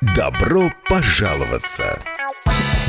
[0.00, 2.00] Добро пожаловаться!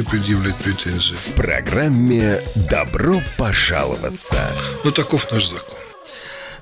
[0.00, 1.12] предъявлять претензии?
[1.12, 2.38] В программе
[2.70, 4.36] «Добро пожаловаться».
[4.84, 5.76] Ну, таков наш закон.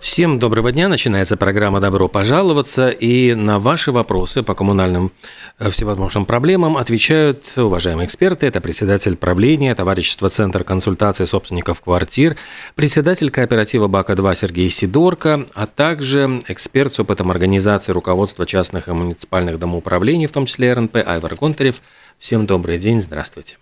[0.00, 0.89] Всем доброго дня.
[0.89, 2.89] Начинается программа «Добро пожаловаться».
[2.89, 5.12] И на ваши вопросы по коммунальным
[5.59, 8.47] э, всевозможным проблемам отвечают уважаемые эксперты.
[8.47, 12.37] Это председатель правления Товарищества Центр консультации собственников квартир,
[12.75, 19.59] председатель кооператива БАКа-2 Сергей Сидорко, а также эксперт с опытом организации руководства частных и муниципальных
[19.59, 21.81] домоуправлений, в том числе РНП, Айвар Гонтарев.
[22.20, 23.00] Всем добрый день.
[23.00, 23.56] Здравствуйте.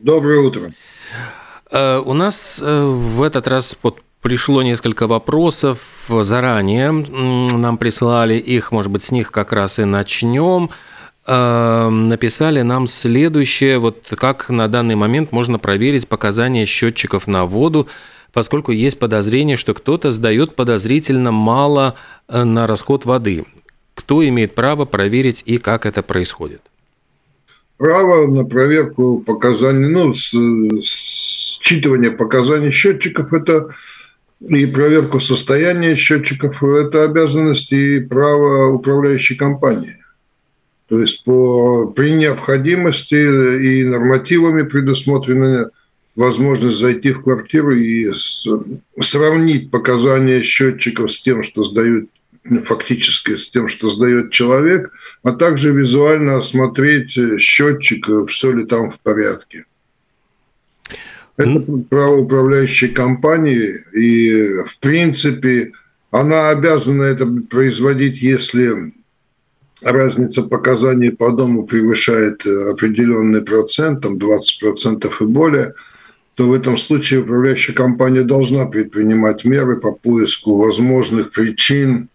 [0.00, 0.74] Доброе утро.
[1.70, 6.90] Э, У нас э, в этот раз вот пришло несколько вопросов заранее.
[6.90, 10.70] Нам прислали их, может быть, с них как раз и начнем.
[11.28, 17.86] Э, Написали нам следующее, вот как на данный момент можно проверить показания счетчиков на воду,
[18.32, 21.94] поскольку есть подозрение, что кто-то сдает подозрительно мало
[22.26, 23.44] на расход воды.
[23.94, 26.62] Кто имеет право проверить и как это происходит?
[27.82, 30.12] Право на проверку показаний, ну,
[30.80, 33.74] считывание показаний счетчиков– это
[34.40, 39.96] и проверку состояния счетчиков– это обязанности и право управляющей компании.
[40.86, 45.70] То есть по, при необходимости и нормативами предусмотрена
[46.14, 48.46] возможность зайти в квартиру и с-
[49.00, 52.10] сравнить показания счетчиков с тем, что сдают
[52.64, 54.92] фактически с тем, что сдает человек,
[55.22, 59.64] а также визуально осмотреть э, счетчик, э, все ли там в порядке.
[61.36, 65.72] Это право управляющей компании, и в принципе
[66.10, 68.92] она обязана это производить, если
[69.80, 75.74] разница показаний по дому превышает э, определенный процент, там 20% и более,
[76.36, 82.08] то в этом случае управляющая компания должна предпринимать меры по поиску возможных причин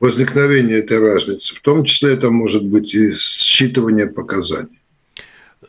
[0.00, 1.54] возникновения этой разницы.
[1.54, 4.80] В том числе это может быть и считывание показаний.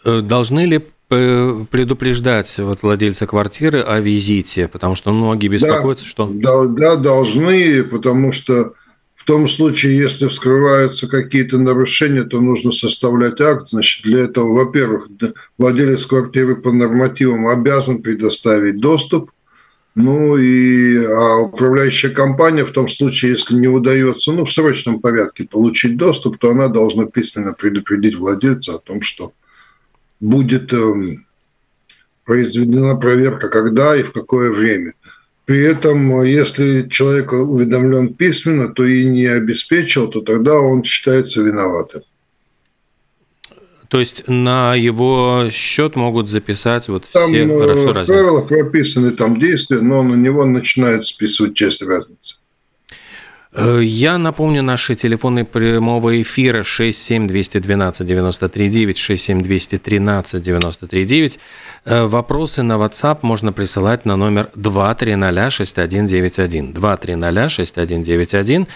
[0.03, 4.69] Э, Должны ли предупреждать вот владельца квартиры о визите?
[4.69, 6.25] Потому что многие беспокоятся, что...
[6.33, 8.75] Да, да, должны, потому что
[9.21, 13.69] в том случае, если вскрываются какие-то нарушения, то нужно составлять акт.
[13.69, 15.09] Значит, для этого, во-первых,
[15.59, 19.31] владелец квартиры по нормативам обязан предоставить доступ.
[19.93, 25.43] Ну и а управляющая компания в том случае, если не удается, ну, в срочном порядке
[25.43, 29.33] получить доступ, то она должна письменно предупредить владельца о том, что
[30.21, 31.25] будет эм,
[32.23, 34.93] произведена проверка, когда и в какое время.
[35.45, 42.03] При этом, если человек уведомлен письменно, то и не обеспечил, то тогда он считается виноватым.
[43.91, 48.13] То есть на его счет могут записать вот Там все э, хорошо в разницы.
[48.13, 52.35] правилах прописаны там действия, но на него начинают списывать часть разницы.
[53.53, 61.39] Э, Я напомню наши телефоны прямого эфира 67212 939 67213 939.
[61.83, 66.71] Э, Вопросы на WhatsApp можно присылать на номер 2306191.
[66.71, 68.67] 2306191.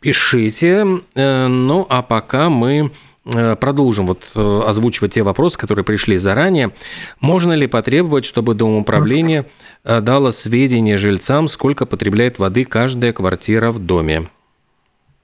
[0.00, 0.84] Пишите.
[1.14, 2.90] Ну, а пока мы
[3.24, 6.72] продолжим вот э, озвучивать те вопросы, которые пришли заранее.
[7.20, 9.46] Можно ли потребовать, чтобы Домоуправление
[9.84, 14.28] э, дало сведения жильцам, сколько потребляет воды каждая квартира в доме?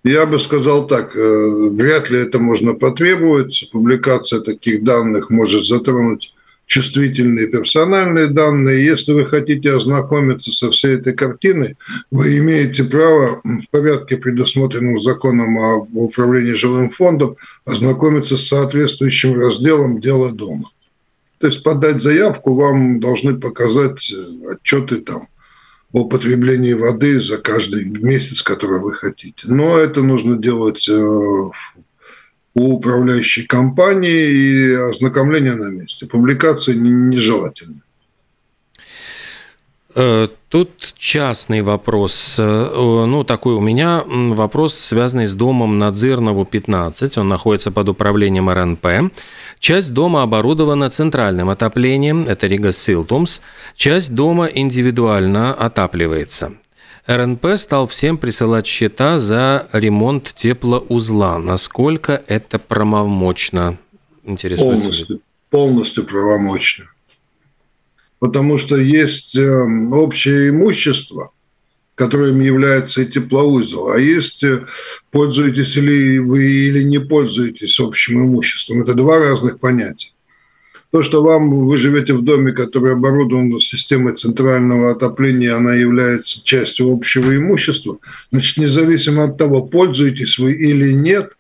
[0.03, 3.69] Я бы сказал так, э, вряд ли это можно потребовать.
[3.71, 6.33] Публикация таких данных может затронуть
[6.71, 8.85] чувствительные персональные данные.
[8.85, 11.77] Если вы хотите ознакомиться со всей этой картиной,
[12.13, 20.01] вы имеете право в порядке, предусмотренном законом об управлении жилым фондом, ознакомиться с соответствующим разделом
[20.01, 20.67] «Дело дома».
[21.39, 25.27] То есть подать заявку, вам должны показать э, отчеты там
[25.93, 29.49] о потреблении воды за каждый месяц, который вы хотите.
[29.49, 31.51] Но это нужно делать э,
[32.55, 36.07] у управляющей компании и ознакомление на месте.
[36.07, 37.83] Публикация нежелательна.
[39.95, 42.37] Э, тут частный вопрос.
[42.39, 47.19] Э, ну, такой у меня вопрос, связанный с домом Надзирнову 15.
[47.19, 49.13] Он находится под управлением РНП.
[49.59, 53.41] Часть дома оборудована центральным отоплением, это Рига Силтумс.
[53.75, 56.53] Часть дома индивидуально отапливается.
[57.11, 61.39] РНП стал всем присылать счета за ремонт теплоузла.
[61.39, 63.79] Насколько это правомочно?
[64.25, 64.83] Интересует.
[64.83, 65.21] Полностью,
[65.51, 66.87] полностью правомочно
[68.21, 71.33] потому что есть эм, общее имущество,
[71.97, 74.65] которым является теплоузел, а есть э,
[75.11, 78.83] пользуетесь ли вы или не пользуетесь общим имуществом.
[78.83, 80.13] Это два разных понятия.
[80.91, 86.93] То, что вам, вы живете в доме, который оборудован системой центрального отопления, она является частью
[86.93, 87.99] общего имущества,
[88.33, 91.33] значит, независимо от того, пользуетесь вы или нет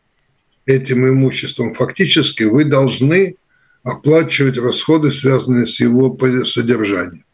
[0.66, 3.36] этим имуществом, фактически вы должны
[3.82, 7.24] оплачивать расходы, связанные с его содержанием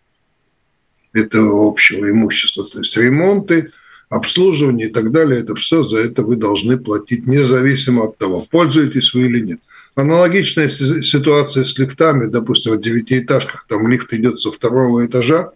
[1.13, 3.71] этого общего имущества, то есть ремонты,
[4.09, 9.13] обслуживание и так далее, это все за это вы должны платить, независимо от того, пользуетесь
[9.15, 9.61] вы или нет.
[9.97, 15.53] Аналогичная ситуация с лифтами, допустим, в девятиэтажках, там лифт идет со второго этажа,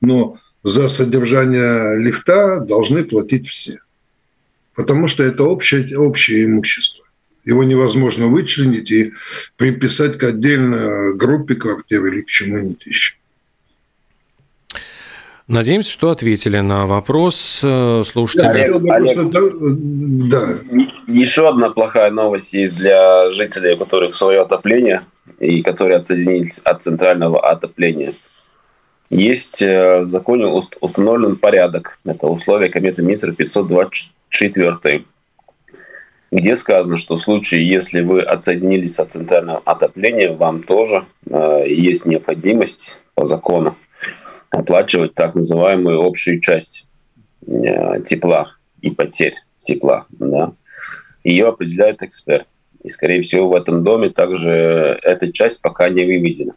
[0.00, 3.80] но за содержание лифта должны платить все,
[4.76, 7.04] потому что это общее, общее имущество
[7.44, 9.12] его невозможно вычленить и
[9.56, 13.16] приписать к отдельной группе квартир или к чему-нибудь еще.
[15.46, 18.48] Надеемся, что ответили на вопрос э, слушателя.
[18.48, 19.18] Олег, Олег,
[20.30, 20.56] да.
[21.06, 25.02] Еще одна плохая новость есть для жителей, у которых свое отопление
[25.38, 28.14] и которые отсоединились от центрального отопления.
[29.10, 31.98] Есть э, в законе установлен порядок.
[32.06, 35.04] Это условия кометы Мисер 524
[36.32, 42.06] где сказано, что в случае, если вы отсоединились от центрального отопления, вам тоже э, есть
[42.06, 43.76] необходимость по закону
[44.54, 46.86] оплачивать так называемую общую часть
[47.46, 50.06] э, тепла и потерь тепла.
[50.10, 50.52] Да?
[51.22, 52.46] Ее определяет эксперт.
[52.82, 56.54] И, скорее всего, в этом доме также эта часть пока не выведена.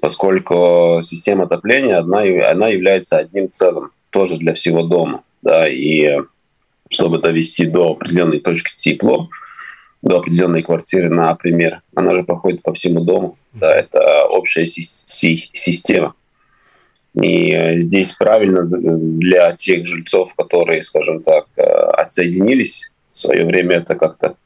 [0.00, 5.22] Поскольку система отопления, одна, она является одним целым тоже для всего дома.
[5.42, 6.20] Да, и
[6.90, 9.28] чтобы довести до определенной точки тепло,
[10.02, 11.82] до определенной квартиры, например.
[11.94, 13.38] Она же проходит по всему дому.
[13.52, 16.14] Да, это общая си- си- система.
[17.20, 23.76] И э, здесь правильно для тех жильцов, которые, скажем так, э, отсоединились в свое время,
[23.76, 24.36] это как-то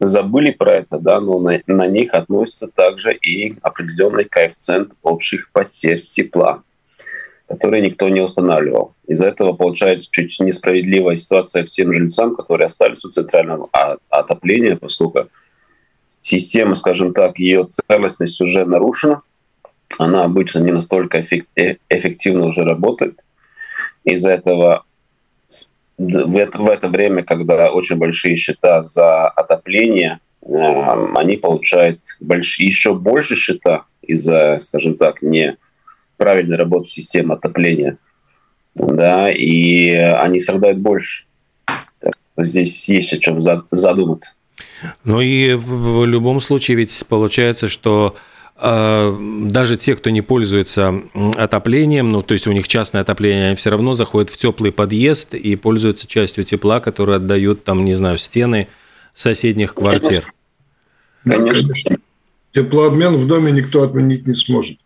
[0.00, 6.02] забыли про это, да, но на, на них относится также и определенный коэффициент общих потерь
[6.02, 6.62] тепла
[7.48, 8.94] которые никто не устанавливал.
[9.06, 13.68] Из-за этого получается чуть несправедливая ситуация к тем жильцам, которые остались у центрального
[14.08, 15.28] отопления, поскольку
[16.20, 19.22] система, скажем так, ее целостность уже нарушена,
[19.98, 23.22] она обычно не настолько э, эффективно уже работает.
[24.04, 24.84] Из-за этого
[25.98, 30.48] в это, в это время, когда очень большие счета за отопление, э,
[31.14, 35.56] они получают больш, еще больше счета из-за, скажем так, не
[36.16, 37.98] правильной работы системы отопления.
[38.74, 41.24] Да, и они страдают больше.
[41.98, 44.34] Так, здесь есть о чем задуматься.
[45.04, 48.16] Ну и в любом случае ведь получается, что
[48.58, 51.02] даже те, кто не пользуется
[51.36, 55.34] отоплением, ну, то есть у них частное отопление, они все равно заходят в теплый подъезд
[55.34, 58.68] и пользуются частью тепла, которую отдают там, не знаю, стены
[59.12, 60.32] соседних квартир.
[61.24, 61.74] Конечно.
[62.52, 64.78] Теплообмен в доме никто отменить не сможет.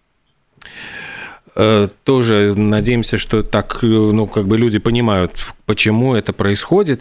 [1.56, 5.32] Э, тоже надеемся, что так, э, ну, как бы люди понимают,
[5.66, 7.00] почему это происходит.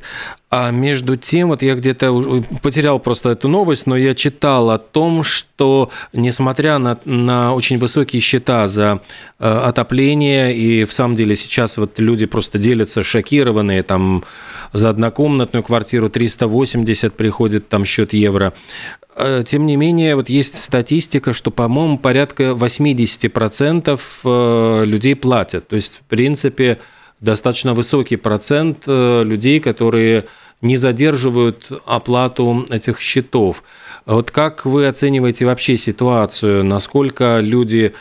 [0.49, 5.23] А между тем, вот я где-то потерял просто эту новость, но я читал о том,
[5.23, 9.01] что несмотря на, на очень высокие счета за
[9.39, 14.23] э, отопление, и в самом деле сейчас вот люди просто делятся шокированные, там
[14.73, 18.53] за однокомнатную квартиру 380 приходит там счет евро,
[19.21, 25.67] Э, тем не менее, вот есть статистика, что, по-моему, порядка 80% э, людей платят.
[25.67, 26.79] То есть, в принципе,
[27.19, 30.25] достаточно высокий процент э, людей, которые
[30.61, 33.63] не задерживают оплату этих счетов.
[34.05, 36.63] Вот как вы оцениваете вообще ситуацию?
[36.63, 37.93] Насколько люди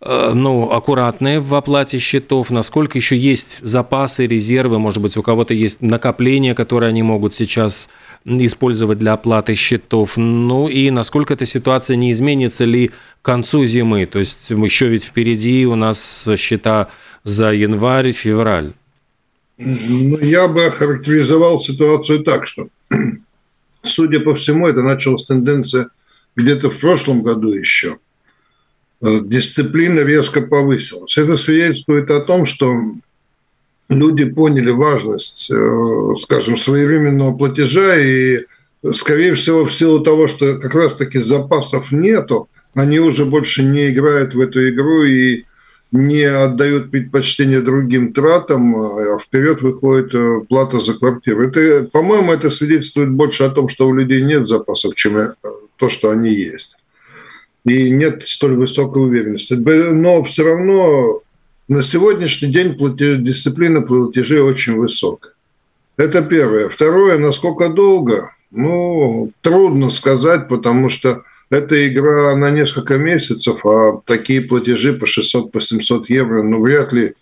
[0.00, 5.80] ну, аккуратные в оплате счетов, насколько еще есть запасы, резервы, может быть, у кого-то есть
[5.80, 7.88] накопления, которые они могут сейчас
[8.26, 10.16] использовать для оплаты счетов.
[10.16, 14.04] Ну и насколько эта ситуация не изменится ли к концу зимы?
[14.06, 16.88] То есть еще ведь впереди у нас счета
[17.24, 18.74] за январь, февраль.
[19.58, 22.68] Ну, я бы охарактеризовал ситуацию так, что
[23.82, 25.88] судя по всему, это началась тенденция
[26.34, 27.96] где-то в прошлом году еще.
[29.02, 31.18] Э, дисциплина резко повысилась.
[31.18, 32.80] Это свидетельствует о том, что
[33.88, 38.44] люди поняли важность, э, скажем, своевременного платежа и,
[38.92, 44.34] скорее всего, в силу того, что как раз-таки запасов нету, они уже больше не играют
[44.34, 45.44] в эту игру и
[45.92, 51.48] не отдают предпочтение другим тратам, а вперед выходит э, плата за квартиру.
[51.48, 55.34] Это, по-моему, это свидетельствует больше о том, что у людей нет запасов, чем
[55.76, 56.76] то, что они есть.
[57.66, 59.54] И нет столь высокой уверенности.
[59.54, 61.20] Но все равно
[61.68, 65.32] на сегодняшний день платеж, дисциплина платежей очень высокая.
[65.96, 66.68] Это первое.
[66.68, 68.30] Второе, насколько долго?
[68.52, 75.50] Ну, трудно сказать, потому что это игра на несколько месяцев, а такие платежи по 600,
[75.50, 77.14] по 700 евро, ну, вряд ли,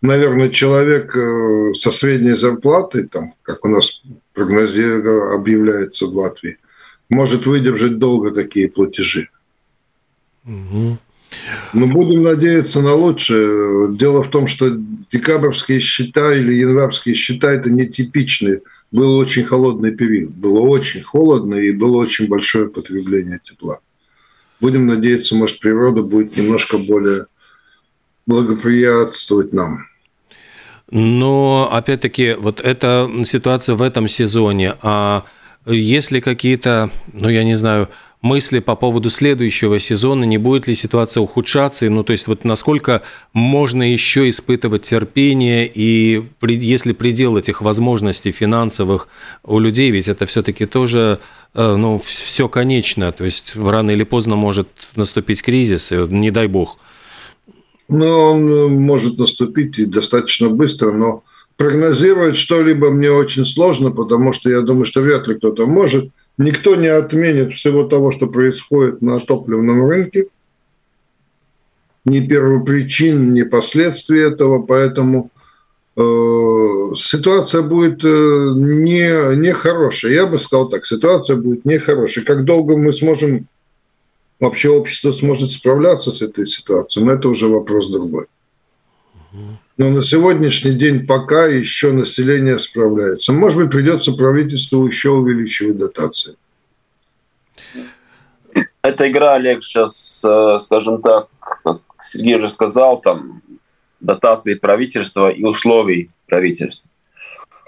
[0.00, 6.58] наверное, человек э, со средней зарплатой, там, как у нас прогнозируется, объявляется в Латвии,
[7.10, 9.28] может выдержать долго такие платежи.
[10.46, 10.98] Угу.
[11.72, 13.96] Но будем надеяться на лучшее.
[13.96, 14.70] Дело в том, что
[15.10, 18.60] декабрьские счета или январские счета– это нетипичные.
[18.92, 20.32] Был очень холодный период.
[20.32, 23.80] Было очень холодно и было очень большое потребление тепла.
[24.60, 27.26] Будем надеяться, может, природа будет немножко более
[28.26, 29.86] благоприятствовать нам.
[30.90, 35.24] Но, опять-таки, вот эта ситуация в этом сезоне, а
[35.66, 37.88] если какие-то, ну, я не знаю,
[38.24, 43.02] мысли по поводу следующего сезона, не будет ли ситуация ухудшаться, ну то есть вот насколько
[43.34, 49.08] можно еще испытывать терпение, и если предел этих возможностей финансовых
[49.44, 51.20] у людей, ведь это все-таки тоже
[51.54, 56.46] э, ну, все конечно, то есть рано или поздно может наступить кризис, и не дай
[56.46, 56.78] бог.
[57.88, 61.24] Ну, он э, может наступить и достаточно быстро, но
[61.58, 66.74] прогнозировать что-либо мне очень сложно, потому что я думаю, что вряд ли кто-то может– Никто
[66.74, 70.26] не отменит всего того, что происходит на топливном рынке,
[72.04, 75.30] ни первопричин, ни последствий этого, поэтому
[75.96, 76.00] э,
[76.96, 80.12] ситуация будет э, не, не хорошая.
[80.12, 82.24] Я бы сказал так, ситуация будет нехорошая.
[82.24, 83.46] Как долго мы сможем,
[84.40, 88.26] вообще общество сможет справляться с этой ситуацией, но это уже вопрос другой.
[89.76, 93.32] Но на сегодняшний день пока еще население справляется.
[93.32, 96.36] Может быть, придется правительству еще увеличивать дотации.
[98.82, 103.42] Эта игра, Олег, сейчас, э, скажем так, как Сергей уже сказал, там
[103.98, 106.88] дотации правительства и условий правительства.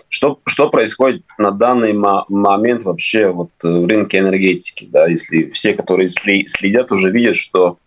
[0.08, 4.88] Что, что происходит на данный момент вообще вот в рынке энергетики?
[4.92, 5.08] Да?
[5.08, 7.78] Если все, которые следят, уже видят, что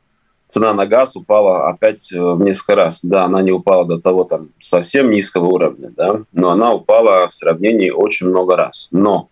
[0.50, 3.00] цена на газ упала опять э, в несколько раз.
[3.04, 7.36] Да, она не упала до того там совсем низкого уровня, да, но она упала в
[7.36, 8.90] сравнении очень много раз.
[8.92, 9.30] Но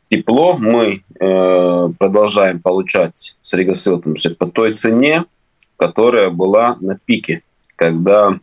[0.00, 3.72] тепло мы э, продолжаем получать с Рига
[4.38, 5.24] по той цене,
[5.76, 7.42] которая была на пике,
[7.74, 8.38] когда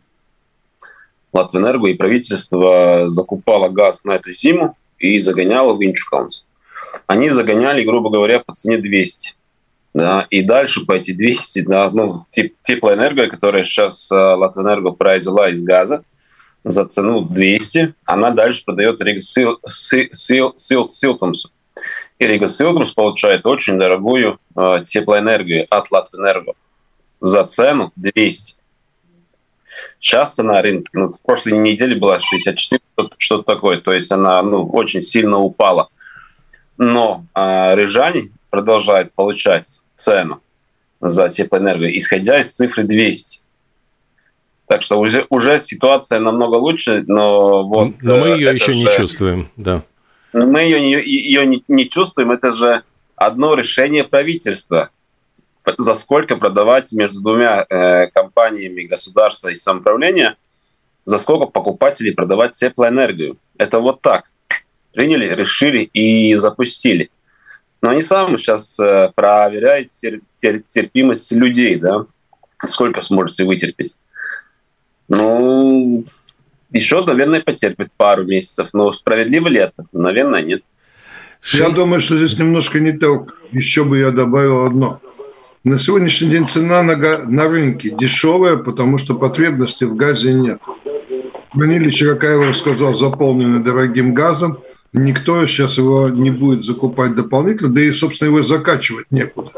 [1.32, 6.44] Латвэнерго и правительство закупало газ на эту зиму и загоняло в Инчукаунс.
[7.06, 9.34] Они загоняли, грубо говоря, по цене 200
[9.96, 15.48] да, и дальше по эти 200, да, ну, тип, теплоэнерго, которая сейчас э, Латвэнерго произвела
[15.48, 16.04] из газа
[16.64, 21.50] за цену 200, она дальше продает Рига Сил, Сил, Сил, Силтумсу.
[22.18, 26.52] И Рига Силтумс получает очень дорогую э, теплоэнергию от Латвэнерго
[27.22, 28.58] за цену 200.
[29.98, 32.82] Сейчас цена рынка, ну, в прошлой неделе была 64,
[33.16, 35.88] что-то такое, то есть она ну, очень сильно упала.
[36.76, 40.40] Но э, рижане продолжает получать цену
[41.00, 43.40] за теплоэнергию, исходя из цифры 200.
[44.66, 47.94] Так что уже, уже ситуация намного лучше, но вот...
[48.02, 49.82] Но мы ее еще же, не чувствуем, да.
[50.32, 52.82] Мы ее, не, ее не, не чувствуем, это же
[53.14, 54.90] одно решение правительства.
[55.78, 60.36] За сколько продавать между двумя э, компаниями государства и самоуправления,
[61.04, 63.38] за сколько покупателей продавать теплоэнергию.
[63.58, 64.24] Это вот так.
[64.92, 67.10] Приняли, решили и запустили.
[67.86, 69.90] Но они сами сейчас э, проверяют
[70.32, 72.06] терпимость людей, да,
[72.64, 73.94] сколько сможете вытерпеть.
[75.08, 76.04] Ну,
[76.72, 78.70] еще, наверное, потерпит пару месяцев.
[78.72, 79.84] Но справедливо ли это?
[79.92, 80.62] Наверное, нет.
[81.52, 83.36] Я думаю, что здесь немножко не так.
[83.52, 85.00] Еще бы я добавил одно.
[85.62, 90.60] На сегодняшний день цена на, на рынке дешевая, потому что потребности в газе нет.
[91.52, 94.58] Хранилище, как я вам сказал, заполнены дорогим газом
[94.96, 99.50] никто сейчас его не будет закупать дополнительно, да и, собственно, его закачивать некуда.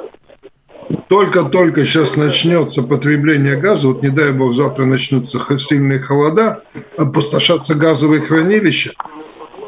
[1.09, 6.63] Только-только сейчас начнется потребление газа, вот не дай бог завтра начнутся сильные холода,
[6.97, 8.93] опустошатся газовые хранилища,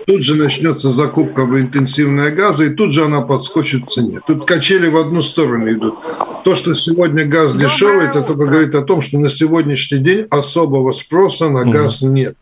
[0.06, 4.20] тут же начнется закупка в интенсивная газа, и тут же она подскочит в цене.
[4.26, 5.98] Тут качели в одну сторону идут.
[6.44, 10.92] То, что сегодня газ дешевый, это только говорит о том, что на сегодняшний день особого
[10.92, 12.36] спроса на газ нет.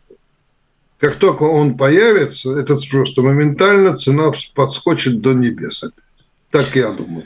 [0.99, 6.03] Как только он появится, этот спрос, то моментально цена подскочит до небес опять.
[6.51, 7.23] Так я думаю.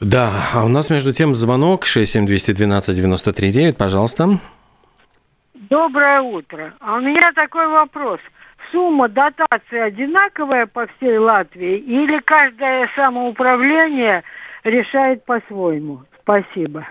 [0.00, 4.38] Да, а у нас между тем звонок 67212-93-9, пожалуйста.
[5.54, 6.74] Доброе утро.
[6.80, 8.20] А у меня такой вопрос.
[8.70, 14.22] Сумма дотации одинаковая по всей Латвии или каждое самоуправление
[14.62, 16.02] решает по-своему?
[16.22, 16.86] Спасибо.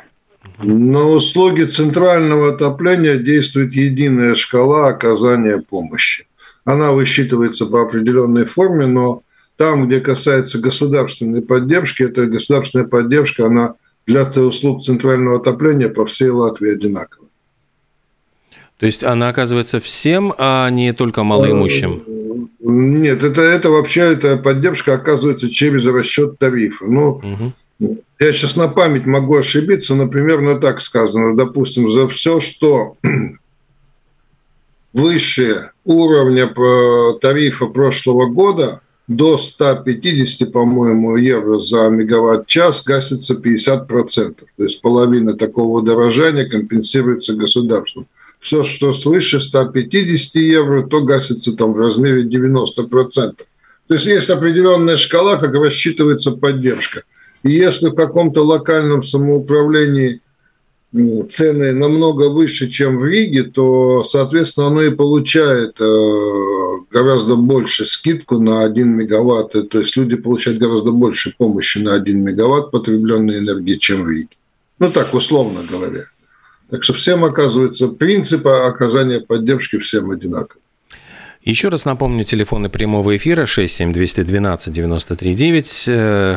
[0.57, 6.27] На услуги центрального отопления действует единая шкала оказания помощи.
[6.65, 9.21] Она высчитывается по определенной форме, но
[9.55, 13.75] там, где касается государственной поддержки, эта государственная поддержка, она
[14.05, 17.27] для услуг центрального отопления по всей Латвии одинаковая.
[18.77, 22.49] То есть она оказывается всем, а не только малоимущим?
[22.59, 26.85] Нет, это, это вообще эта поддержка оказывается через расчет тарифа.
[26.85, 27.53] Ну, угу.
[27.79, 31.35] Я сейчас на память могу ошибиться, но примерно так сказано.
[31.35, 32.97] Допустим, за все, что
[34.93, 36.51] выше уровня
[37.21, 43.87] тарифа прошлого года, до 150, по-моему, евро за мегаватт-час гасится 50%.
[43.87, 48.07] То есть половина такого дорожания компенсируется государством.
[48.41, 53.35] Все, что свыше 150 евро, то гасится там в размере 90%.
[53.87, 57.03] То есть есть определенная шкала, как рассчитывается поддержка–
[57.43, 60.21] и если в каком-то локальном самоуправлении
[61.29, 68.39] цены намного выше, чем в Риге, то, соответственно, оно и получает э, гораздо больше скидку
[68.39, 69.51] на 1 мегаватт.
[69.69, 74.29] То есть люди получают гораздо больше помощи на 1 мегаватт потребленной энергии, чем в Риге.
[74.79, 76.05] Ну, так, условно говоря.
[76.69, 80.61] Так что всем, оказывается, принципы оказания поддержки всем одинаковы.
[81.47, 85.63] Еще раз напомню, телефоны прямого эфира 67212 93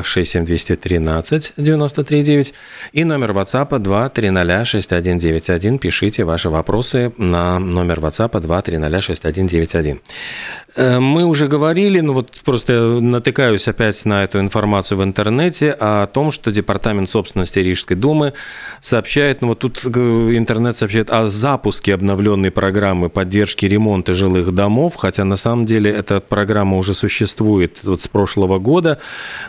[0.05, 2.53] 67213 93
[2.93, 5.79] и номер WhatsApp 230 6191.
[5.81, 9.97] Пишите ваши вопросы на номер WhatsApp 230 6191.
[9.97, 16.07] Э, мы уже говорили, ну вот просто натыкаюсь опять на эту информацию в интернете о
[16.07, 18.35] том, что Департамент собственности Рижской думы
[18.81, 19.89] сообщает, ну вот тут э,
[20.37, 26.21] интернет сообщает о запуске обновленной программы поддержки ремонта жилых домов хотя на самом деле эта
[26.21, 28.99] программа уже существует вот с прошлого года,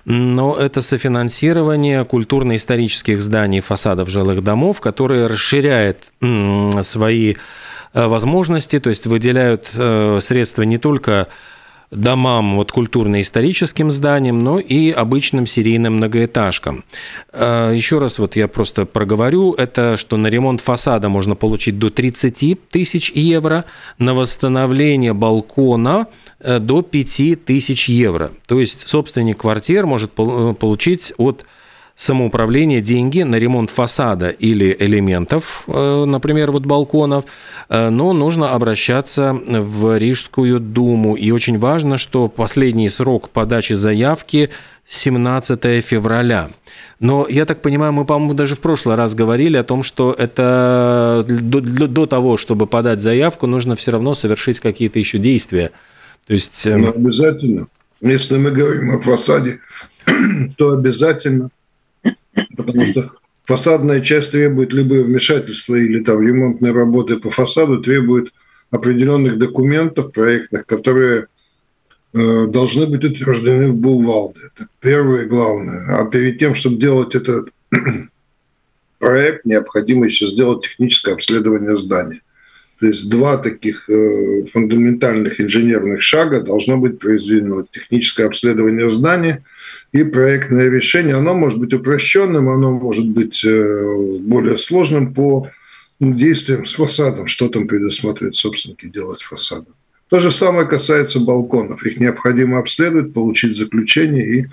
[0.06, 6.12] но это софинансирование культурно-исторических зданий, фасадов жилых домов, которое расширяет
[6.84, 7.36] свои э,
[7.94, 11.28] возможности, то есть выделяют э, средства не только
[11.92, 16.84] домам, вот культурно-историческим зданиям, но и обычным серийным многоэтажкам.
[17.34, 21.90] А, Еще раз вот я просто проговорю, это что на ремонт фасада можно получить до
[21.90, 23.66] 30 тысяч евро,
[23.98, 26.08] на восстановление балкона
[26.40, 28.32] э, до 5 тысяч евро.
[28.48, 31.46] То есть собственник квартир может э, получить от
[32.02, 37.26] самоуправления деньги на ремонт фасада или элементов, э, например, вот балконов,
[37.70, 41.16] э, но нужно обращаться в Рижскую думу.
[41.16, 44.50] И очень важно, что последний срок подачи заявки
[44.88, 46.50] 17 февраля.
[47.00, 51.24] Но я так понимаю, мы, по-моему, даже в прошлый раз говорили о том, что это
[51.28, 55.70] до, до того, чтобы подать заявку, нужно все равно совершить какие-то еще действия.
[56.26, 56.66] То есть...
[56.66, 57.68] Эм, ну, обязательно.
[58.02, 59.60] Если мы говорим о фасаде,
[60.58, 61.52] то обязательно
[62.56, 63.12] потому что
[63.44, 68.34] фасадная часть требует любые вмешательства или там ремонтные работы по фасаду требуют
[68.70, 71.28] определенных документов проектных, которые
[72.14, 74.40] э, должны быть утверждены в Булвалде.
[74.56, 76.00] Это первое и главное.
[76.00, 77.50] А перед тем, чтобы делать этот
[79.00, 82.22] проект, необходимо еще сделать техническое обследование здания.
[82.82, 87.64] То есть два таких э, фундаментальных инженерных шага должно быть произведено.
[87.72, 89.44] Техническое обследование здания
[89.92, 91.14] и проектное решение.
[91.14, 95.48] Оно может быть упрощенным, оно может быть э, более сложным по
[96.00, 99.76] действиям с фасадом, что там предусматривает собственники делать фасадом.
[100.10, 101.86] То же самое касается балконов.
[101.86, 104.46] Их необходимо обследовать, получить заключение и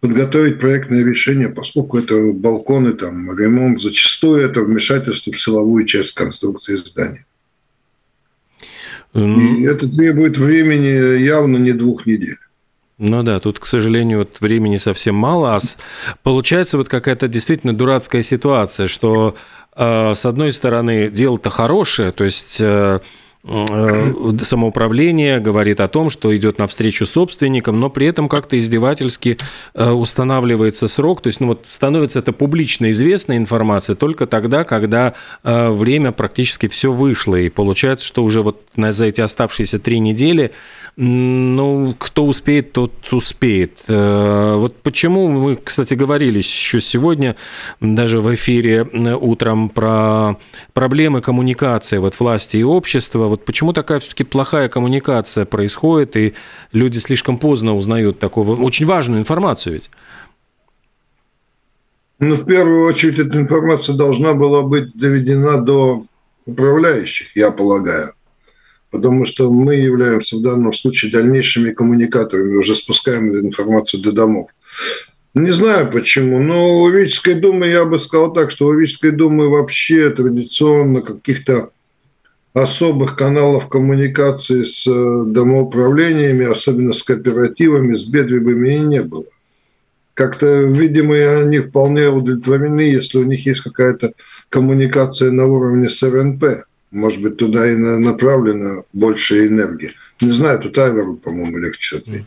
[0.00, 6.74] подготовить проектное решение, поскольку это балконы, там, ремонт, зачастую это вмешательство в силовую часть конструкции
[6.74, 7.26] здания.
[9.14, 12.36] И это требует времени явно не двух недель.
[12.98, 15.58] Ну да, тут, к сожалению, вот времени совсем мало, а
[16.22, 19.36] получается вот какая-то действительно дурацкая ситуация, что
[19.74, 23.00] э, с одной стороны дело-то хорошее, то есть э,
[23.42, 29.38] самоуправление говорит о том, что идет навстречу собственникам, но при этом как-то издевательски
[29.74, 31.22] э, устанавливается срок.
[31.22, 36.68] То есть ну вот становится это публично известная информация только тогда, когда э, время практически
[36.68, 37.36] все вышло.
[37.36, 40.52] И получается, что уже вот за эти оставшиеся три недели
[40.96, 43.78] ну, кто успеет, тот успеет.
[43.88, 47.36] Э, вот почему мы, кстати, говорили еще сегодня,
[47.80, 50.36] даже в эфире утром про
[50.74, 53.29] проблемы коммуникации вот власти и общества.
[53.30, 56.34] Вот почему такая все-таки плохая коммуникация происходит, и
[56.72, 59.90] люди слишком поздно узнают такого очень важную информацию ведь?
[62.18, 66.04] Ну, в первую очередь, эта информация должна была быть доведена до
[66.44, 68.14] управляющих, я полагаю.
[68.90, 74.50] Потому что мы являемся в данном случае дальнейшими коммуникаторами, уже спускаем информацию до домов.
[75.34, 79.48] Не знаю почему, но у Вической думы я бы сказал так, что у Вической думы
[79.48, 81.70] вообще традиционно каких-то
[82.52, 89.24] особых каналов коммуникации с э, домоуправлениями, особенно с кооперативами, с бедвибами и не было
[90.20, 94.12] как-то, видимо, они вполне удовлетворены, если у них есть какая-то
[94.50, 96.44] коммуникация на уровне с РНП.
[96.90, 99.92] Может быть, туда и направлена больше энергии.
[100.20, 102.26] Не знаю, тут Айверу, по-моему, легче ответить.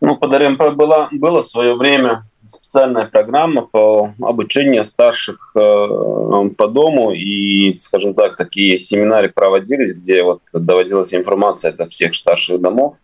[0.00, 7.12] Ну, под РНП было в свое время специальная программа по обучению старших э, по дому,
[7.12, 12.96] и, скажем так, такие семинары проводились, где вот доводилась информация до всех старших домов,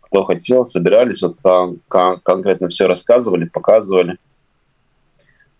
[0.00, 1.36] кто хотел, собирались, вот
[1.88, 4.16] кон- конкретно все рассказывали, показывали.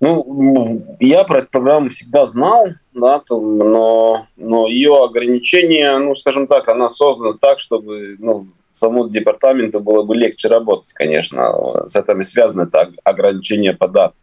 [0.01, 6.69] Ну, я про эту программу всегда знал, да, но, но ее ограничение, ну, скажем так,
[6.69, 11.87] она создана так, чтобы ну, самому департаменту было бы легче работать, конечно.
[11.87, 14.15] С этим связано это ограничение по дат.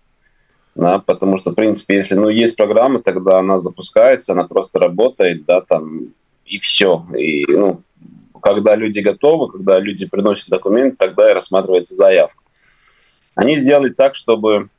[0.75, 5.45] Да, потому что, в принципе, если ну, есть программа, тогда она запускается, она просто работает,
[5.45, 6.13] да, там,
[6.45, 7.05] и все.
[7.17, 7.81] И, ну,
[8.41, 12.41] когда люди готовы, когда люди приносят документы, тогда и рассматривается заявка.
[13.35, 14.69] Они сделали так, чтобы,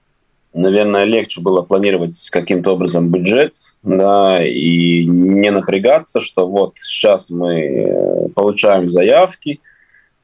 [0.54, 8.01] наверное, легче было планировать каким-то образом бюджет, да, и не напрягаться, что вот сейчас мы
[8.28, 9.60] получаем заявки,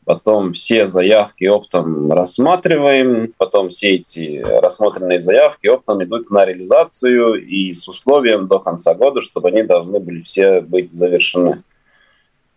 [0.04, 7.72] потом все заявки оптом рассматриваем, потом все эти рассмотренные заявки оптом идут на реализацию и
[7.72, 11.62] с условием до конца года, чтобы они должны были все быть завершены.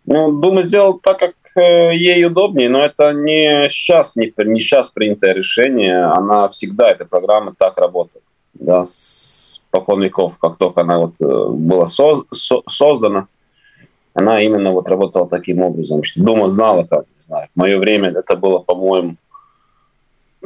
[0.06, 4.88] Ну, Дума сделала так, как э, ей удобнее, но это не сейчас, не, не сейчас
[4.88, 8.24] принятое решение, она всегда, эта программа так работает.
[8.54, 13.28] Да, с покон веков, как только она вот э, была соз, со, создана,
[14.14, 18.10] она именно вот работала таким образом, что Дума знала, там, не знаю, в мое время
[18.10, 19.16] это было, по-моему,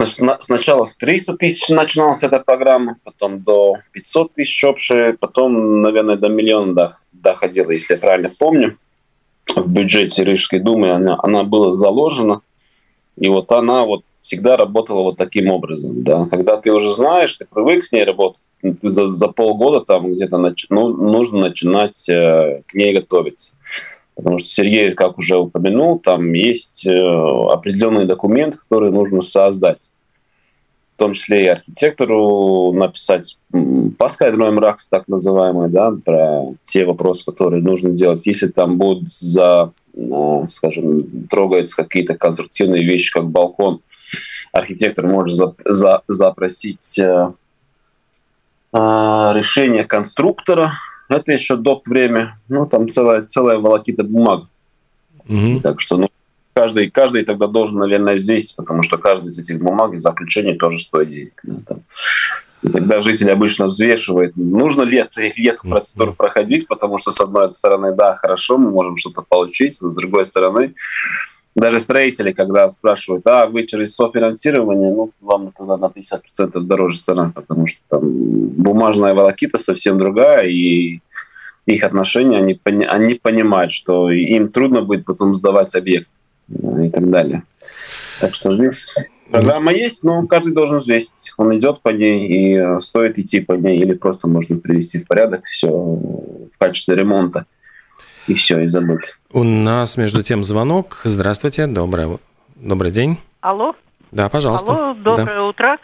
[0.05, 6.29] сначала с 300 тысяч начиналась эта программа, потом до 500 тысяч общая, потом, наверное, до
[6.29, 8.79] миллиона доходила, если я правильно помню
[9.55, 12.43] в бюджете Рижской думы, она, она была заложена,
[13.17, 16.03] и вот она вот всегда работала вот таким образом.
[16.03, 16.27] Да.
[16.27, 20.39] Когда ты уже знаешь, ты привык с ней работать, ты за, за полгода там где-то
[20.39, 20.67] нач...
[20.69, 23.55] ну, нужно начинать э, к ней готовиться.
[24.17, 29.91] Потому что Сергей, как уже упомянул, там есть э, определенный документ, который нужно создать
[30.97, 33.37] в том числе и архитектору написать
[33.99, 38.27] паскальный мракс, так называемый, да, про те вопросы, которые нужно делать.
[38.27, 43.81] Если там будут за, ну, скажем, трогаются какие-то конструктивные вещи, как балкон,
[44.53, 47.31] архитектор может за, за, запросить э,
[48.73, 48.79] э,
[49.35, 50.73] решение конструктора.
[51.09, 51.87] Это еще доп.
[51.87, 52.39] время.
[52.49, 54.45] Ну, там целая, целая волокита бумаг.
[55.29, 55.61] Mm-hmm.
[55.61, 56.09] Так что, ну,
[56.55, 60.79] каждый, каждый тогда должен, наверное, взвесить, потому что каждый из этих бумаг и заключений тоже
[60.79, 61.41] стоит денег.
[61.43, 61.83] Да, там.
[62.63, 67.21] И тогда житель обычно взвешивает, нужно ли это, ли эту процедуру проходить, потому что, с
[67.21, 70.75] одной стороны, да, хорошо, мы можем что-то получить, но с другой стороны,
[71.57, 77.33] даже строители, когда спрашивают, а вы через софинансирование, ну, вам тогда на 50% дороже цена,
[77.35, 81.01] потому что там бумажная волокита совсем другая, и
[81.65, 86.09] их отношения, они, они понимают, что им трудно будет потом сдавать объект
[86.49, 87.43] и так далее.
[88.21, 88.95] Так что здесь
[89.31, 91.33] программа есть, но каждый должен взвесить.
[91.39, 95.07] Он идет по ней, и э, стоит идти по ней, или просто можно привести в
[95.07, 97.47] порядок все в качестве ремонта,
[98.27, 99.17] и все, и забыть.
[99.33, 101.01] У нас, между тем, звонок.
[101.05, 102.19] Здравствуйте, добрый,
[102.57, 103.19] добрый день.
[103.41, 103.75] Алло.
[104.13, 104.73] Да, пожалуйста.
[104.73, 105.45] Алло, доброе да.
[105.45, 105.79] утро.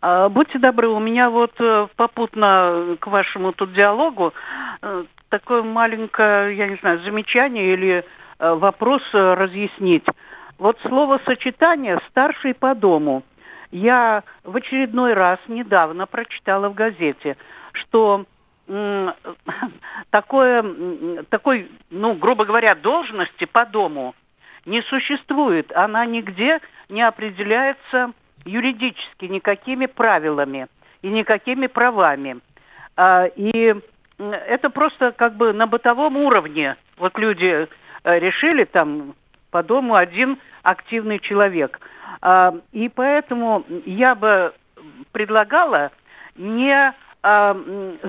[0.00, 4.34] А, будьте добры, у меня вот э, попутно к вашему тут диалогу
[4.82, 8.04] э, такое маленькое, я не знаю, замечание или
[8.38, 10.04] Э, вопрос разъяснить.
[10.58, 13.22] Вот словосочетание «старший по дому».
[13.70, 17.36] Я в очередной раз недавно прочитала в газете,
[17.72, 18.24] что
[20.10, 20.64] такое,
[21.28, 24.14] такой, ну, грубо говоря, должности по дому
[24.64, 25.70] не существует.
[25.74, 28.12] Она нигде не определяется
[28.44, 30.68] юридически никакими правилами
[31.02, 32.40] и никакими правами.
[32.96, 33.74] А, и
[34.18, 36.76] это просто как бы на бытовом уровне.
[36.96, 37.68] Вот люди
[38.04, 39.14] э, решили там
[39.50, 41.80] по дому один активный человек.
[42.20, 44.54] А, и поэтому я бы
[45.12, 45.90] предлагала
[46.36, 46.94] не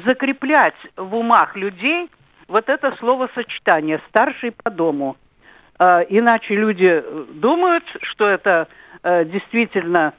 [0.05, 2.09] закреплять в умах людей
[2.47, 5.15] вот это словосочетание «старший по дому».
[5.79, 8.67] А, иначе люди думают, что это
[9.03, 10.13] действительно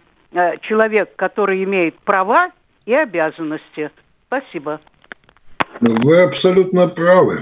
[0.62, 2.50] человек, который имеет права
[2.84, 3.90] и обязанности.
[4.26, 4.80] Спасибо.
[5.80, 7.40] Вы абсолютно правы.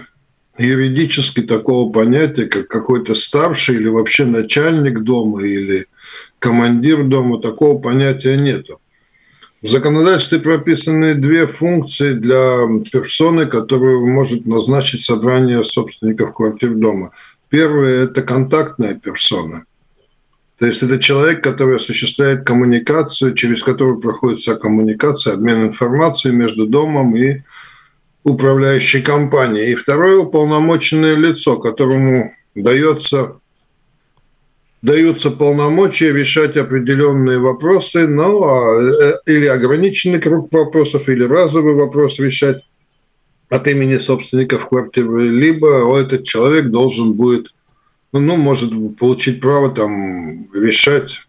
[0.56, 5.86] Юридически такого понятия, как какой-то старший или вообще начальник дома или
[6.38, 8.80] командир дома, такого понятия нету.
[9.64, 17.12] В законодательстве прописаны две функции для персоны, которую может назначить собрание собственников квартир дома.
[17.48, 19.64] Первое– это контактная персона.
[20.58, 26.66] То есть это человек, который осуществляет коммуникацию, через которую проходит вся коммуникация, обмен информацией между
[26.66, 27.40] домом и
[28.22, 29.72] управляющей компанией.
[29.72, 33.38] И второе– уполномоченное лицо, которому дается
[34.84, 42.18] даются полномочия решать определенные вопросы, ну, а, э, или ограниченный круг вопросов, или разовый вопрос
[42.18, 42.62] решать
[43.48, 47.54] от имени собственников квартиры, либо этот человек должен будет,
[48.12, 51.26] ну, может получить право там решать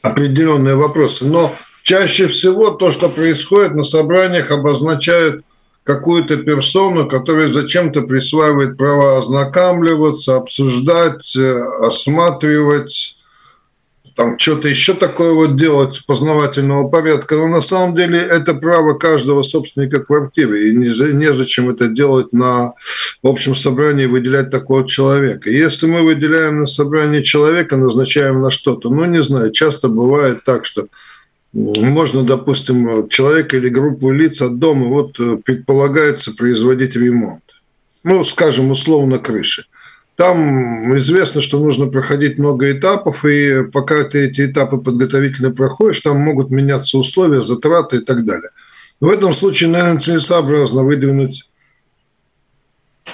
[0.00, 1.26] определенные вопросы.
[1.26, 5.44] Но чаще всего то, что происходит на собраниях, обозначает
[5.84, 13.16] какую-то персону, которая зачем-то присваивает право ознакомливаться, обсуждать, э, осматривать,
[14.14, 17.36] там что-то еще такое вот делать познавательного порядка.
[17.36, 20.68] Но на самом деле это право каждого собственника квартиры.
[20.68, 22.74] И незачем это делать на
[23.22, 25.50] общем собрании, выделять такого человека.
[25.50, 30.66] Если мы выделяем на собрании человека, назначаем на что-то, ну, не знаю, часто бывает так,
[30.66, 30.88] что
[31.52, 37.44] можно, допустим, человека или группу лиц от дома вот э, предполагается производить ремонт.
[38.04, 39.66] Ну, скажем, условно крыши.
[40.16, 46.18] Там известно, что нужно проходить много этапов, и пока ты эти этапы подготовительно проходишь, там
[46.18, 48.50] могут меняться условия, затраты и так далее.
[49.00, 51.48] В этом случае, наверное, целесообразно выдвинуть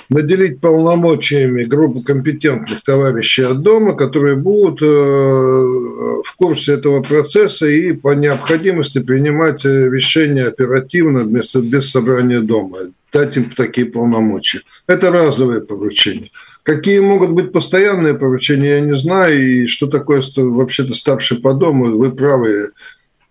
[0.08, 7.92] наделить полномочиями группу компетентных товарищей от дома, которые будут э, в курсе этого процесса и
[7.92, 12.78] по необходимости принимать э, решения оперативно вместо без собрания дома,
[13.12, 14.62] дать им такие полномочия.
[14.86, 16.30] Это разовые поручения.
[16.62, 19.62] Какие могут быть постоянные поручения, я не знаю.
[19.62, 22.72] И что такое вообще-то старший по дому, вы правы,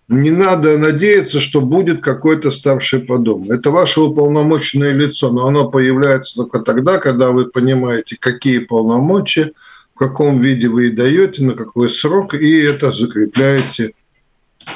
[0.07, 3.51] не надо надеяться, что будет какой-то старший по дому.
[3.51, 9.51] Это ваше уполномоченное лицо, но оно появляется только тогда, когда вы понимаете, какие полномочия,
[9.93, 13.91] в каком виде вы и даете, на какой срок, и это закрепляете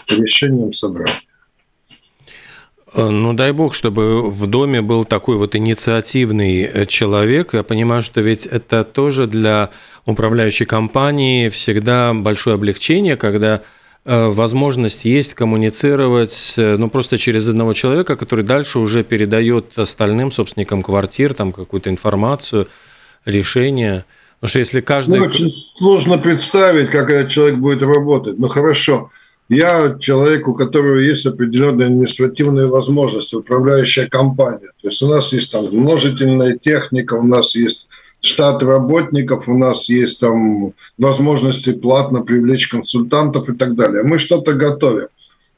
[0.09, 1.21] решением собрания.
[2.93, 7.53] Э, ну, дай бог, чтобы в доме был такой вот инициативный э, человек.
[7.53, 9.69] Я понимаю, что ведь это тоже для
[10.05, 13.61] управляющей компании всегда большое облегчение, когда
[14.05, 20.81] возможность есть коммуницировать э, ну, просто через одного человека, который дальше уже передает остальным собственникам
[20.81, 22.67] квартир там какую-то информацию,
[23.25, 24.05] решение.
[24.39, 25.19] Потому что если каждый...
[25.19, 28.39] Ну, очень сложно представить, как этот человек будет работать.
[28.39, 29.11] Ну, хорошо.
[29.49, 34.71] Я человек, у которого есть определенные административные возможности, управляющая компания.
[34.81, 37.87] То есть у нас есть там множительная техника, у нас есть
[38.21, 44.03] штат работников, у нас есть там возможности платно привлечь консультантов и так далее.
[44.03, 45.07] Мы что-то готовим.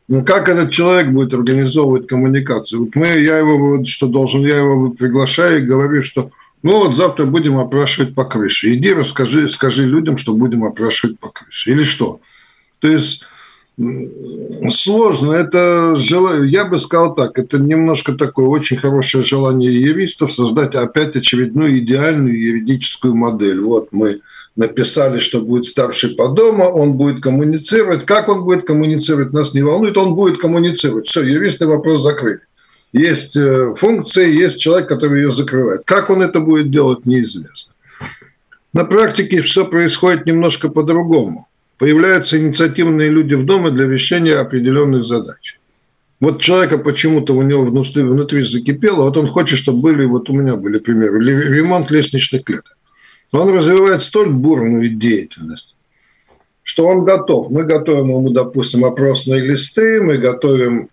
[0.08, 2.82] Ну, как этот человек будет организовывать коммуникацию?
[2.82, 6.95] Вот мы, я его, вот, что должен, я его приглашаю и говорю, что ну вот
[6.95, 8.73] завтра будем опрашивать по крыше.
[8.73, 11.71] Иди расскажи, скажи людям, что будем опрашивать по крыше.
[11.71, 12.21] Или что?
[12.80, 13.26] То есть
[14.70, 15.34] Сложно.
[15.34, 21.16] Это желание, я бы сказал так, это немножко такое очень хорошее желание юристов создать опять
[21.16, 23.62] очередную идеальную юридическую модель.
[23.62, 24.20] Вот мы
[24.56, 28.06] написали, что будет старший по дому, он будет коммуницировать.
[28.06, 31.08] Как он будет коммуницировать, нас не волнует, он будет коммуницировать.
[31.08, 32.42] Все, юристы вопрос закрыли.
[32.92, 35.82] Есть э, функция, есть человек, который ее закрывает.
[35.84, 37.74] Как он это будет делать, неизвестно.
[38.72, 45.60] На практике все происходит немножко по-другому появляются инициативные люди в доме для решения определенных задач.
[46.20, 50.34] Вот человека почему-то у него внутри, внутри закипело, вот он хочет, чтобы были, вот у
[50.34, 52.78] меня были примеры, ремонт лестничных клеток.
[53.34, 55.76] Он развивает столь бурную деятельность,
[56.62, 57.50] что он готов.
[57.50, 60.90] Мы готовим ему, допустим, опросные листы, мы готовим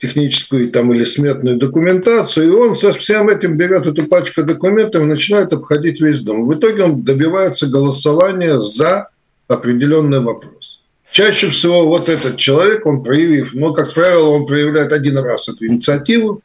[0.00, 5.06] техническую там, или сметную документацию, и он со всем этим берет эту пачку документов и
[5.06, 6.46] начинает обходить весь дом.
[6.46, 9.08] В итоге он добивается голосования за
[9.48, 10.80] определенный вопрос.
[11.10, 15.66] Чаще всего вот этот человек, он проявив, ну, как правило, он проявляет один раз эту
[15.66, 16.42] инициативу,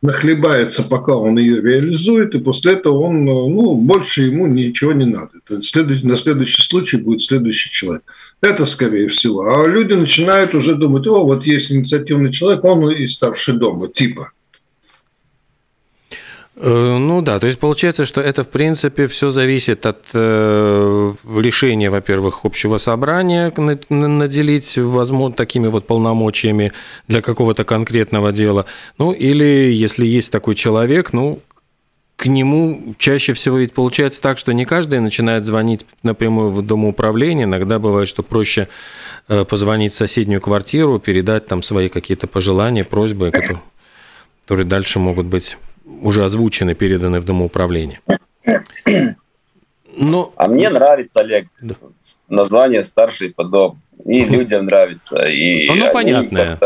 [0.00, 5.30] нахлебается, пока он ее реализует, и после этого он, ну, больше ему ничего не надо.
[5.44, 8.04] Это следует, на следующий случай будет следующий человек.
[8.40, 9.42] Это скорее всего.
[9.42, 14.30] А люди начинают уже думать, о, вот есть инициативный человек, он и старший дома, типа.
[16.60, 21.88] Э, ну да, то есть получается, что это в принципе все зависит от э, решения,
[21.88, 23.52] во-первых, общего собрания
[23.88, 26.72] наделить возможно такими вот полномочиями
[27.06, 28.66] для какого-то конкретного дела.
[28.98, 31.40] Ну или если есть такой человек, ну
[32.16, 37.44] к нему чаще всего ведь получается так, что не каждый начинает звонить напрямую в домоуправление.
[37.44, 38.66] Иногда бывает, что проще
[39.28, 43.30] э, позвонить в соседнюю квартиру, передать там свои какие-то пожелания, просьбы,
[44.42, 45.56] которые дальше могут быть
[46.02, 48.00] уже озвучены, переданы в домоуправление.
[50.00, 50.32] Но...
[50.36, 51.74] А мне нравится, Олег, да.
[52.28, 53.80] название «Старший по дому».
[54.04, 55.20] И людям нравится.
[55.28, 56.58] И ну, понятно.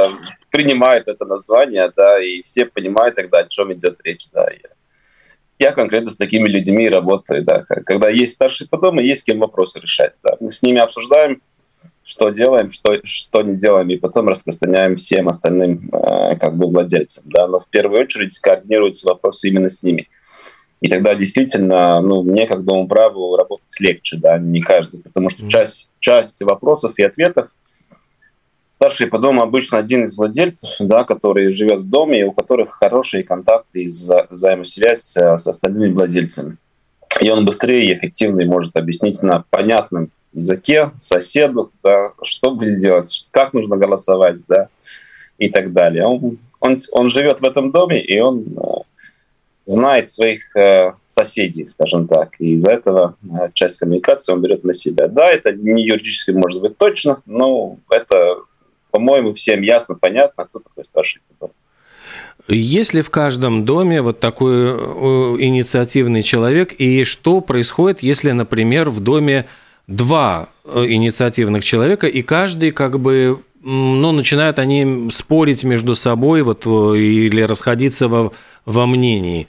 [0.51, 4.47] принимают это название, да, и все понимают тогда, о чем идет речь, да.
[4.51, 7.65] Я, я конкретно с такими людьми работаю, да.
[7.65, 10.37] Когда есть старший по дому, есть с кем вопросы решать, да.
[10.41, 11.41] Мы с ними обсуждаем,
[12.05, 17.25] что делаем, что, что не делаем, и потом распространяем всем остальным э, как бы владельцам.
[17.27, 17.47] Да?
[17.47, 20.09] Но в первую очередь координируются вопросы именно с ними.
[20.81, 25.49] И тогда действительно, ну, мне как дому праву работать легче, да, не каждый, потому что
[25.49, 27.51] часть, часть вопросов и ответов
[28.83, 32.71] старший по дому обычно один из владельцев, да, который живет в доме, и у которых
[32.71, 36.57] хорошие контакты и вза- взаимосвязь э, с остальными владельцами.
[37.21, 43.29] И он быстрее и эффективнее может объяснить на понятном языке, соседу, да, что будет делать,
[43.31, 44.69] как нужно голосовать, да,
[45.39, 46.05] и так далее.
[46.07, 48.61] Он, он, он живет в этом доме, и он э,
[49.65, 54.73] знает своих э, соседей, скажем так, и из-за этого э, часть коммуникации он берет на
[54.73, 55.09] себя.
[55.09, 58.37] Да, это не юридически может быть точно, но это,
[58.91, 61.51] по-моему, всем ясно, понятно, кто такой старший дом.
[62.49, 64.77] Есть ли в каждом доме вот такой э,
[65.39, 69.47] инициативный человек, и что происходит, если, например, в доме
[69.97, 76.67] два э, инициативных человека, и каждый как бы ну, начинают они спорить между собой вот,
[76.67, 78.33] э, или расходиться во,
[78.67, 79.49] во мнении.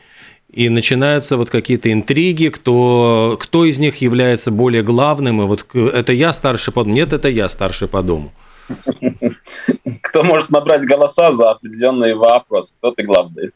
[0.51, 6.13] И начинаются вот какие-то интриги, кто, кто из них является более главным, и вот это
[6.13, 8.32] я старший по дому, нет, это я старший по дому.
[10.01, 13.49] Кто может набрать голоса за определенный вопрос, тот и главный.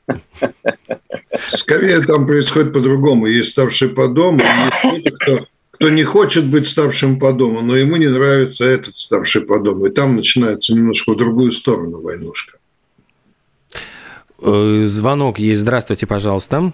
[1.49, 3.27] Скорее там происходит по-другому.
[3.27, 5.47] Есть старший по дому, есть кто-то, кто
[5.77, 9.85] кто не хочет быть старшим по дому, но ему не нравится этот старший по дому.
[9.85, 12.57] И там начинается немножко в другую сторону войнушка.
[14.41, 15.61] Э, звонок есть.
[15.61, 16.71] Здравствуйте, пожалуйста.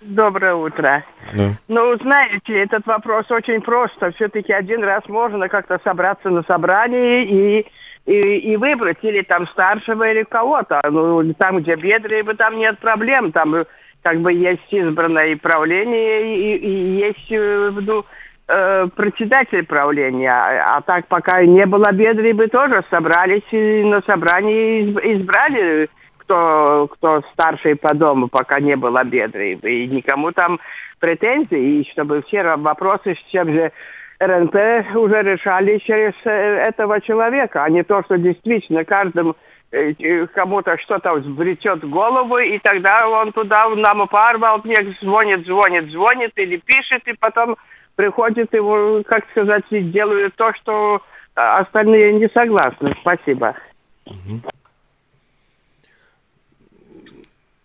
[0.00, 1.04] Доброе утро.
[1.34, 1.50] Да.
[1.68, 4.10] Ну, знаете, этот вопрос очень просто.
[4.12, 7.66] Все-таки один раз можно как-то собраться на собрании и,
[8.06, 10.80] и, и выбрать или там старшего, или кого-то.
[10.90, 13.30] Ну, там, где бедры, там нет проблем.
[13.30, 13.66] Там
[14.02, 18.04] как бы есть избранное правление и, и есть э, ну,
[18.52, 20.30] э, председатель правления.
[20.30, 25.88] А, так пока не было бедри, бы тоже собрались и на собрании избрали
[26.18, 29.54] кто, кто старший по дому, пока не было бедры.
[29.54, 30.60] И никому там
[31.00, 33.72] претензий, и чтобы все вопросы с тем же
[34.20, 34.54] РНП
[34.94, 39.34] уже решали через э, этого человека, а не то, что действительно каждому
[39.74, 45.46] Э, э, кому-то что-то влетет в голову, и тогда он туда нам парвал, мне звонит,
[45.46, 47.56] звонит, звонит или пишет, и потом
[47.96, 51.02] приходит его, как сказать, делают то, что
[51.34, 52.94] а, остальные не согласны.
[53.00, 53.56] Спасибо.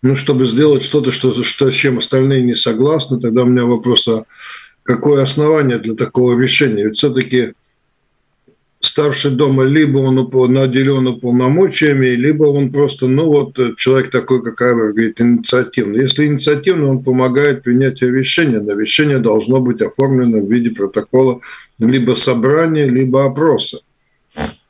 [0.00, 4.06] Ну, чтобы сделать что-то, что, что, с чем остальные не согласны, тогда у меня вопрос,
[4.06, 4.24] а
[4.84, 6.84] какое основание для такого решения?
[6.84, 7.54] Ведь все-таки
[8.88, 10.16] старший дома, либо он
[10.52, 16.00] наделен уполномочиями, либо он просто, ну вот, человек такой, как Айвер говорит, инициативный.
[16.00, 21.40] Если инициативный, он помогает принятию решения, но решение должно быть оформлено в виде протокола
[21.78, 23.80] либо собрания, либо опроса.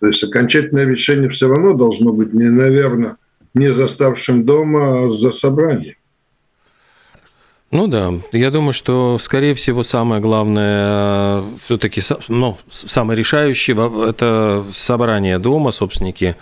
[0.00, 3.16] То есть окончательное решение все равно должно быть, не, наверное,
[3.54, 5.94] не за старшим дома, а за собранием.
[7.70, 15.38] Ну да, я думаю, что, скорее всего, самое главное, все-таки ну, самое решающее– это собрание
[15.38, 16.36] дома, собственники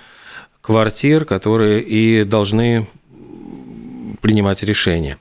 [0.61, 2.87] квартир, которые и должны
[4.21, 5.19] принимать решения.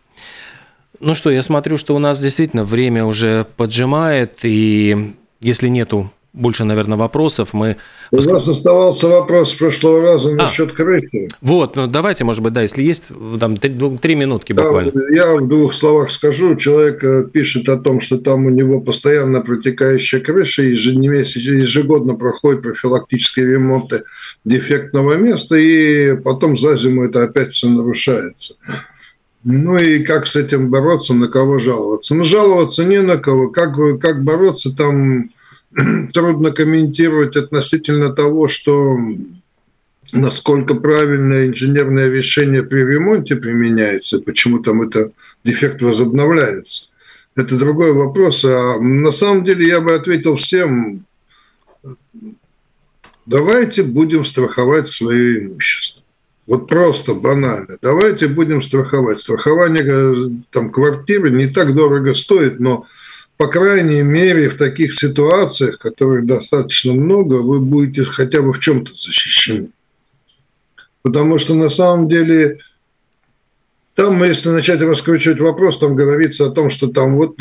[0.99, 6.66] Ну что, я смотрю, что у нас действительно время уже поджимает, и если нету больше,
[6.66, 7.54] наверное, вопросов.
[7.54, 7.78] Мы...
[8.12, 11.30] У вас оставался вопрос с прошлого раза а, насчет крысы.
[11.42, 13.10] Вот, ну давайте, может быть, да, если есть,
[13.40, 14.92] там три, три минутки буквально.
[15.14, 16.56] Я в двух словах скажу.
[16.56, 23.54] Человек э, пишет о том, что там у него постоянно протекающая крыша, ежегодно проходит профилактические
[23.54, 24.04] ремонты
[24.44, 28.56] дефектного места, и потом за зиму это опять все нарушается.
[29.46, 32.16] Ну и как с этим бороться, на кого жаловаться?
[32.16, 33.50] Ну, жаловаться не на кого.
[33.50, 35.30] Как, как бороться, там
[36.14, 38.98] трудно комментировать относительно того, что
[40.14, 45.12] насколько правильное инженерное решение при ремонте применяется, почему там это
[45.44, 46.90] дефект возобновляется.
[47.36, 48.46] Это другой вопрос.
[48.46, 51.06] А на самом деле я бы ответил всем,
[53.26, 56.02] давайте будем страховать свое имущество.
[56.48, 57.78] Вот просто банально.
[57.82, 59.20] Давайте будем страховать.
[59.20, 62.86] Страхование э, там, квартиры не так дорого стоит, но
[63.38, 68.94] по крайней мере, в таких ситуациях, которых достаточно много, вы будете хотя бы в чем-то
[68.96, 69.70] защищены.
[71.02, 72.60] Потому что на самом деле
[73.94, 77.38] там, если начать раскручивать вопрос, там говорится о том, что там вот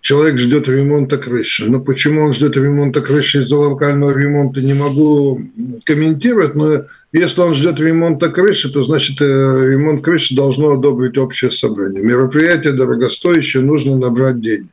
[0.00, 1.70] человек ждет ремонта крыши.
[1.70, 5.40] Но почему он ждет ремонта крыши из-за локального ремонта, не могу
[5.84, 11.50] комментировать, но если он ждет ремонта крыши, то значит э, ремонт крыши должно одобрить общее
[11.50, 12.02] собрание.
[12.02, 14.68] Мероприятие дорогостоящее, нужно набрать денег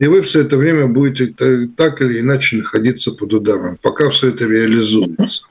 [0.00, 1.26] и вы все это время будете
[1.76, 5.42] так или иначе находиться под ударом, пока все это реализуется.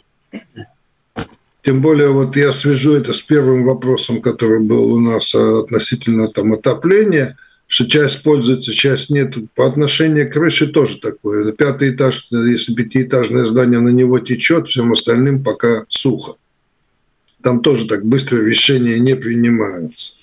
[1.61, 6.53] Тем более, вот я свяжу это с первым вопросом, который был у нас относительно там,
[6.53, 7.37] отопления,
[7.67, 9.35] что часть пользуется, часть нет.
[9.53, 11.51] По отношению к крыше тоже такое.
[11.51, 16.37] Пятый этаж, если пятиэтажное здание на него течет, всем остальным пока сухо.
[17.43, 20.13] Там тоже так быстро решения не принимаются.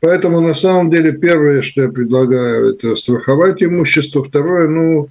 [0.00, 4.24] Поэтому на самом деле первое, что я предлагаю, это страховать имущество.
[4.24, 5.08] Второе, ну,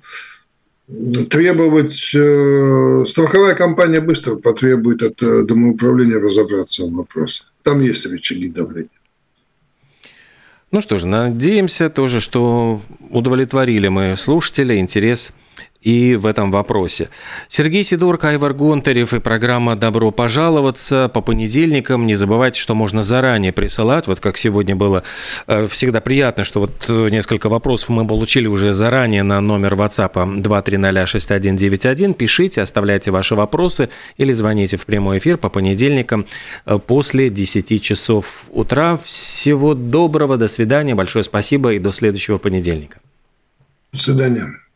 [1.29, 2.11] требовать...
[2.13, 7.43] Э, страховая компания быстро потребует от э, домоуправления разобраться в вопросе.
[7.63, 8.89] Там есть рычаги давления.
[10.71, 15.33] Ну что ж, надеемся тоже, что удовлетворили мы слушателя интерес
[15.87, 17.09] и в этом вопросе.
[17.47, 22.05] Сергей Сидорко, Айвар Гонтарев и программа «Добро пожаловаться» по понедельникам.
[22.05, 25.03] Не забывайте, что можно заранее присылать, вот как сегодня было.
[25.47, 30.41] Э, всегда приятно, что вот э, несколько вопросов мы получили уже заранее на номер WhatsApp
[30.41, 32.13] 2306191.
[32.15, 36.25] Пишите, оставляйте ваши вопросы или звоните в прямой эфир по понедельникам
[36.65, 38.97] э, после 10 часов утра.
[38.97, 42.99] Всего доброго, до свидания, большое спасибо и до следующего понедельника.
[43.93, 44.66] До свидания.